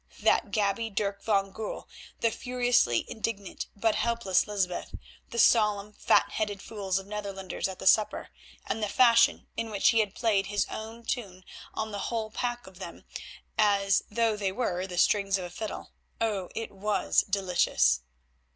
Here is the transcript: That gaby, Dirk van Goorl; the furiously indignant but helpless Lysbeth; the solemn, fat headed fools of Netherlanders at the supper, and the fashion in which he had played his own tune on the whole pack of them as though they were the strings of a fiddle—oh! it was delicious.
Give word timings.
That 0.21 0.49
gaby, 0.49 0.89
Dirk 0.89 1.21
van 1.21 1.51
Goorl; 1.51 1.87
the 2.21 2.31
furiously 2.31 3.05
indignant 3.07 3.67
but 3.75 3.93
helpless 3.93 4.47
Lysbeth; 4.47 4.95
the 5.29 5.37
solemn, 5.37 5.93
fat 5.93 6.31
headed 6.31 6.59
fools 6.59 6.97
of 6.97 7.05
Netherlanders 7.05 7.67
at 7.67 7.77
the 7.77 7.85
supper, 7.85 8.29
and 8.65 8.81
the 8.81 8.89
fashion 8.89 9.45
in 9.55 9.69
which 9.69 9.89
he 9.89 9.99
had 9.99 10.15
played 10.15 10.47
his 10.47 10.65
own 10.71 11.05
tune 11.05 11.45
on 11.75 11.91
the 11.91 11.99
whole 12.09 12.31
pack 12.31 12.65
of 12.65 12.79
them 12.79 13.05
as 13.59 14.01
though 14.09 14.35
they 14.35 14.51
were 14.51 14.87
the 14.87 14.97
strings 14.97 15.37
of 15.37 15.45
a 15.45 15.51
fiddle—oh! 15.51 16.49
it 16.55 16.71
was 16.71 17.23
delicious. 17.29 17.99